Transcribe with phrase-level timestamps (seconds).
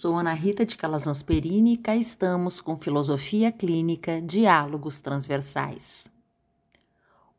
[0.00, 6.08] Sou Ana Rita de Calazans Perini e cá estamos com Filosofia Clínica Diálogos Transversais.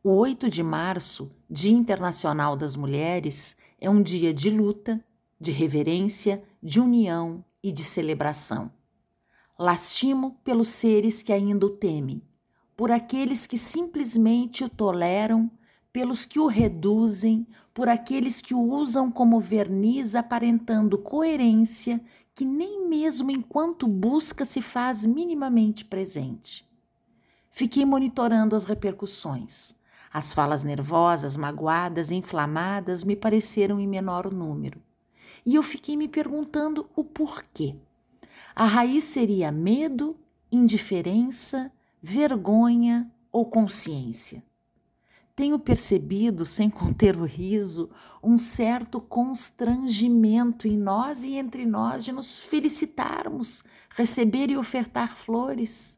[0.03, 5.01] O 8 de março, Dia Internacional das Mulheres, é um dia de luta,
[5.39, 8.69] de reverência, de união e de celebração.
[9.57, 12.21] Lastimo pelos seres que ainda o temem,
[12.75, 15.49] por aqueles que simplesmente o toleram,
[15.93, 17.47] pelos que o reduzem,
[17.79, 22.01] por aqueles que o usam como verniz aparentando coerência
[22.35, 26.67] que nem mesmo enquanto busca se faz minimamente presente.
[27.49, 29.73] Fiquei monitorando as repercussões.
[30.11, 34.81] As falas nervosas, magoadas, inflamadas me pareceram em menor número.
[35.45, 37.77] E eu fiquei me perguntando o porquê.
[38.53, 40.17] A raiz seria medo,
[40.51, 44.43] indiferença, vergonha ou consciência?
[45.39, 47.89] Tenho percebido, sem conter o riso,
[48.21, 55.97] um certo constrangimento em nós e entre nós de nos felicitarmos, receber e ofertar flores.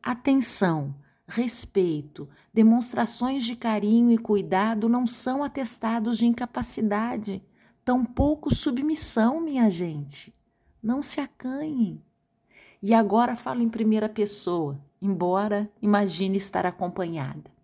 [0.00, 0.94] Atenção,
[1.26, 7.42] respeito, demonstrações de carinho e cuidado não são atestados de incapacidade,
[7.84, 10.32] tampouco submissão, minha gente.
[10.80, 12.00] Não se acanhem.
[12.80, 17.55] E agora falo em primeira pessoa, embora imagine estar acompanhada.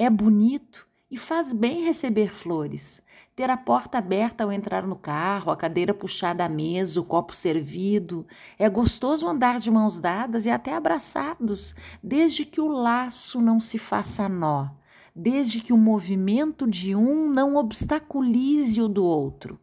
[0.00, 3.02] É bonito e faz bem receber flores,
[3.34, 7.34] ter a porta aberta ao entrar no carro, a cadeira puxada à mesa, o copo
[7.34, 8.24] servido.
[8.56, 13.76] É gostoso andar de mãos dadas e até abraçados, desde que o laço não se
[13.76, 14.68] faça nó,
[15.16, 19.58] desde que o movimento de um não obstaculize o do outro.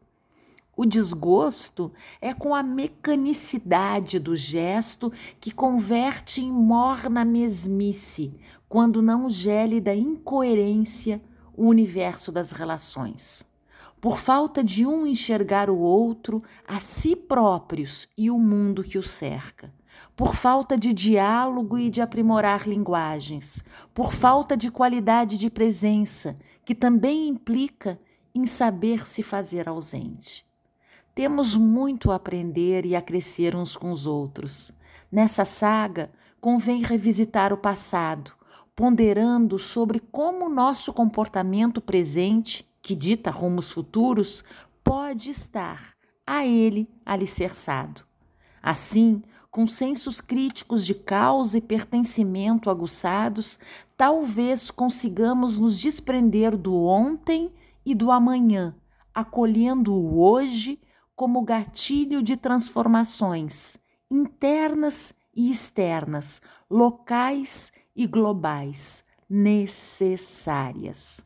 [0.77, 8.37] O desgosto é com a mecanicidade do gesto que converte em morna mesmice,
[8.75, 11.21] quando não gele da incoerência
[11.55, 13.45] o universo das relações.
[14.01, 19.01] Por falta de um enxergar o outro, a si próprios e o mundo que o
[19.01, 19.73] cerca.
[20.13, 23.63] Por falta de diálogo e de aprimorar linguagens.
[23.93, 27.97] Por falta de qualidade de presença, que também implica
[28.35, 30.45] em saber se fazer ausente.
[31.15, 34.73] Temos muito a aprender e a crescer uns com os outros.
[35.09, 36.11] Nessa saga,
[36.41, 38.34] convém revisitar o passado,
[38.75, 44.43] ponderando sobre como o nosso comportamento presente, que dita rumos futuros,
[44.83, 45.93] pode estar
[46.27, 48.03] a ele alicerçado.
[48.61, 53.57] Assim, com sensos críticos de causa e pertencimento aguçados,
[53.95, 57.53] talvez consigamos nos desprender do ontem
[57.85, 58.75] e do amanhã,
[59.13, 60.77] acolhendo o hoje
[61.15, 63.77] como gatilho de transformações
[64.11, 71.25] internas e externas, locais e globais, necessárias.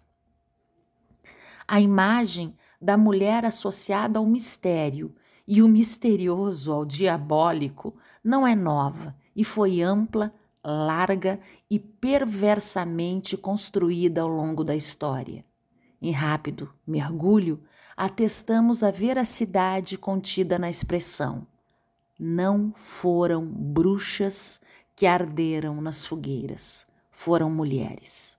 [1.67, 5.15] A imagem da mulher associada ao mistério
[5.47, 14.21] e o misterioso ao diabólico não é nova e foi ampla, larga e perversamente construída
[14.21, 15.43] ao longo da história.
[16.01, 17.61] Em rápido mergulho,
[17.97, 21.45] atestamos a veracidade contida na expressão:
[22.17, 24.61] não foram bruxas
[24.99, 28.37] que arderam nas fogueiras, foram mulheres.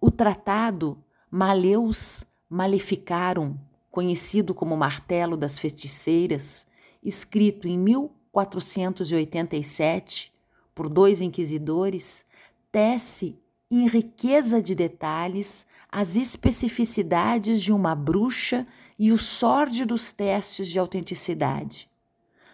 [0.00, 0.96] O tratado
[1.28, 3.56] Maleus Maleficarum,
[3.90, 6.64] conhecido como Martelo das Feiticeiras,
[7.02, 10.32] escrito em 1487
[10.76, 12.24] por dois inquisidores,
[12.70, 13.36] tece
[13.68, 18.64] em riqueza de detalhes, as especificidades de uma bruxa
[18.96, 21.87] e o sórdidos testes de autenticidade.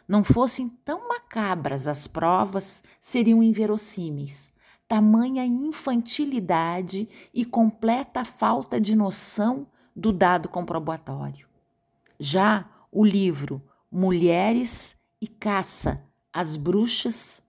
[0.06, 4.53] Não fossem tão macabras as provas, seriam inverossímeis.
[4.87, 9.66] Tamanha infantilidade e completa falta de noção
[9.97, 11.48] do dado comprobatório.
[12.19, 16.04] Já o livro Mulheres e Caça
[16.34, 17.41] as Bruxas,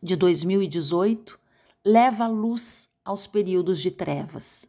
[0.00, 1.36] de 2018,
[1.84, 4.68] leva luz aos períodos de trevas.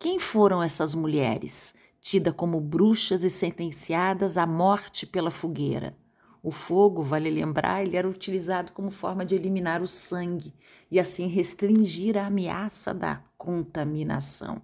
[0.00, 1.72] Quem foram essas mulheres,
[2.04, 5.96] tidas como bruxas e sentenciadas à morte pela fogueira?
[6.42, 10.52] O fogo, vale lembrar, ele era utilizado como forma de eliminar o sangue
[10.90, 14.60] e assim restringir a ameaça da contaminação.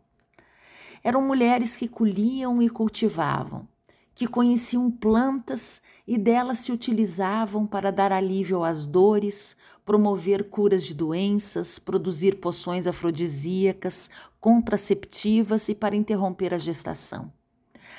[1.02, 3.66] Eram mulheres que colhiam e cultivavam,
[4.14, 9.56] que conheciam plantas e delas se utilizavam para dar alívio às dores,
[9.90, 14.08] promover curas de doenças, produzir poções afrodisíacas,
[14.38, 17.32] contraceptivas e para interromper a gestação.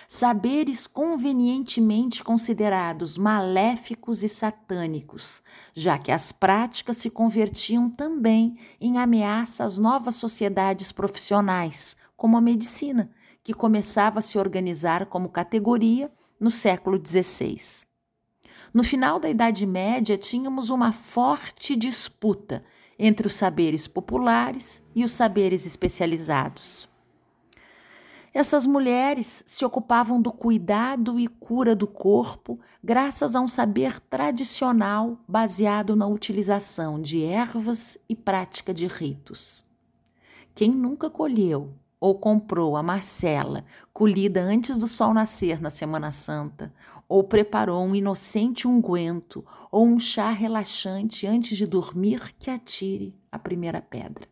[0.07, 5.43] Saberes convenientemente considerados maléficos e satânicos,
[5.75, 12.41] já que as práticas se convertiam também em ameaça às novas sociedades profissionais, como a
[12.41, 13.11] medicina
[13.43, 16.09] que começava a se organizar como categoria
[16.39, 17.90] no século XVI.
[18.73, 22.61] No final da Idade Média, tínhamos uma forte disputa
[22.97, 26.87] entre os saberes populares e os saberes especializados.
[28.33, 35.19] Essas mulheres se ocupavam do cuidado e cura do corpo graças a um saber tradicional
[35.27, 39.65] baseado na utilização de ervas e prática de ritos.
[40.55, 46.73] Quem nunca colheu ou comprou a marcela colhida antes do sol nascer na Semana Santa,
[47.11, 53.37] ou preparou um inocente unguento ou um chá relaxante antes de dormir que atire a
[53.37, 54.29] primeira pedra.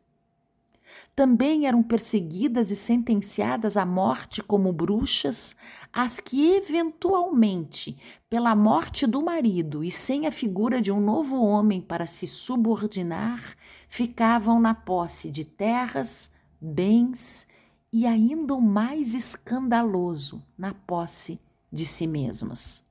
[1.13, 5.57] Também eram perseguidas e sentenciadas à morte como bruxas
[5.91, 7.97] as que, eventualmente,
[8.29, 13.57] pela morte do marido e sem a figura de um novo homem para se subordinar,
[13.89, 16.31] ficavam na posse de terras,
[16.61, 17.45] bens
[17.91, 21.41] e, ainda o mais escandaloso, na posse
[21.71, 22.86] de si mesmas.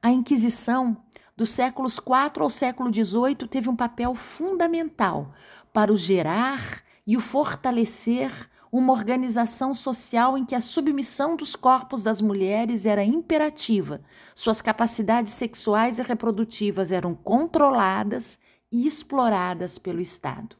[0.00, 0.96] A Inquisição,
[1.36, 5.32] dos séculos IV ao século XVIII, teve um papel fundamental
[5.72, 8.30] para o gerar e o fortalecer
[8.72, 14.00] uma organização social em que a submissão dos corpos das mulheres era imperativa,
[14.34, 18.38] suas capacidades sexuais e reprodutivas eram controladas
[18.70, 20.56] e exploradas pelo Estado.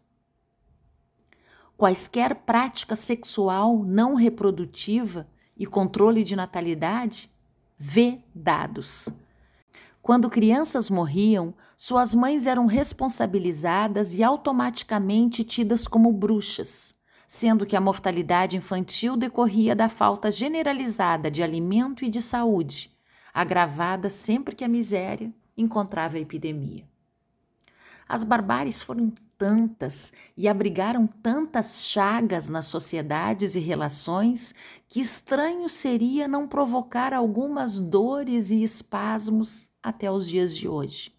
[1.74, 5.26] Quaisquer prática sexual não reprodutiva
[5.56, 7.30] e controle de natalidade
[7.76, 9.08] vedados.
[10.00, 16.94] Quando crianças morriam, suas mães eram responsabilizadas e automaticamente tidas como bruxas,
[17.26, 22.90] sendo que a mortalidade infantil decorria da falta generalizada de alimento e de saúde,
[23.32, 26.91] agravada sempre que a miséria encontrava a epidemia.
[28.08, 34.54] As barbáries foram tantas e abrigaram tantas chagas nas sociedades e relações
[34.88, 41.12] que estranho seria não provocar algumas dores e espasmos até os dias de hoje.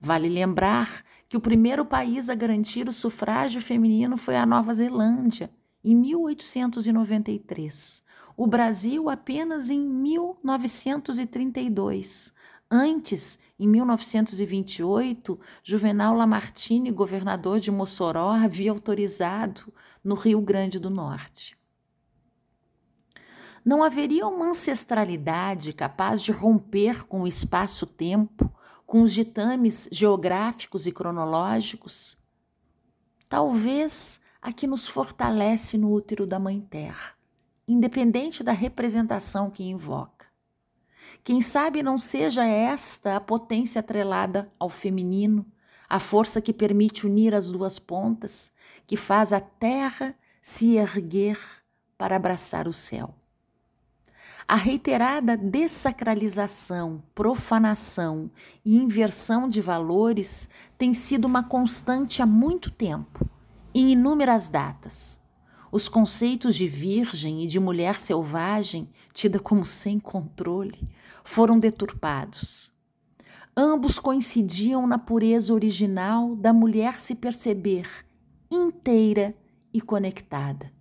[0.00, 5.50] Vale lembrar que o primeiro país a garantir o sufrágio feminino foi a Nova Zelândia,
[5.84, 8.02] em 1893.
[8.36, 12.32] O Brasil apenas em 1932.
[12.70, 19.72] Antes, em 1928, Juvenal Lamartine, governador de Mossoró, havia autorizado
[20.04, 21.56] no Rio Grande do Norte.
[23.64, 28.52] Não haveria uma ancestralidade capaz de romper com o espaço-tempo,
[28.86, 32.16] com os ditames geográficos e cronológicos?
[33.28, 37.14] Talvez a que nos fortalece no útero da Mãe Terra,
[37.66, 40.17] independente da representação que invoca.
[41.22, 45.46] Quem sabe não seja esta a potência atrelada ao feminino,
[45.88, 48.52] a força que permite unir as duas pontas,
[48.86, 51.38] que faz a terra se erguer
[51.96, 53.14] para abraçar o céu.
[54.50, 58.30] A reiterada dessacralização, profanação
[58.64, 63.28] e inversão de valores tem sido uma constante há muito tempo,
[63.74, 65.20] em inúmeras datas.
[65.70, 70.88] Os conceitos de virgem e de mulher selvagem, tida como sem controle,
[71.28, 72.72] foram deturpados.
[73.54, 77.86] Ambos coincidiam na pureza original da mulher se perceber
[78.50, 79.34] inteira
[79.72, 80.72] e conectada.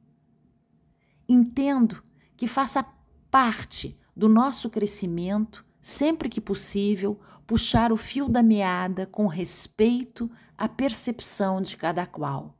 [1.27, 2.01] Entendo
[2.37, 2.81] que faça
[3.29, 10.69] parte do nosso crescimento, sempre que possível, puxar o fio da meada com respeito à
[10.69, 12.57] percepção de cada qual.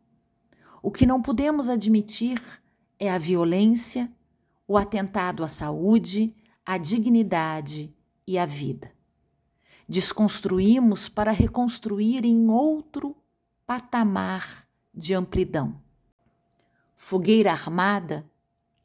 [0.83, 2.41] O que não podemos admitir
[2.99, 4.11] é a violência,
[4.67, 6.35] o atentado à saúde,
[6.67, 7.95] à dignidade
[8.27, 8.91] e à vida.
[9.87, 13.15] Desconstruímos para reconstruir em outro
[13.65, 15.81] patamar de amplidão.
[16.97, 18.29] Fogueira armada,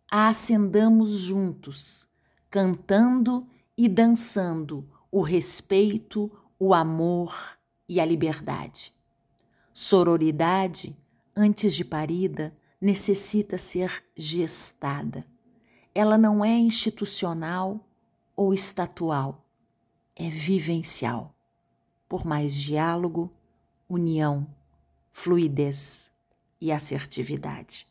[0.08, 2.06] a acendamos juntos,
[2.48, 7.58] cantando e dançando o respeito, o amor
[7.88, 8.94] e a liberdade.
[9.72, 10.96] Sororidade,
[11.34, 15.26] antes de parida, necessita ser gestada
[15.94, 17.86] ela não é institucional
[18.34, 19.44] ou estatual,
[20.16, 21.34] é vivencial.
[22.08, 23.30] Por mais diálogo,
[23.88, 24.46] união,
[25.10, 26.10] fluidez
[26.60, 27.86] e assertividade.